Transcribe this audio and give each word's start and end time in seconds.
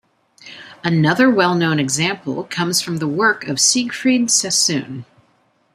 Another 0.83 1.29
well-known 1.29 1.77
example 1.79 2.45
comes 2.45 2.81
from 2.81 2.97
the 2.97 3.07
work 3.07 3.47
of 3.47 3.59
Siegfried 3.59 4.31
Sassoon. 4.31 5.05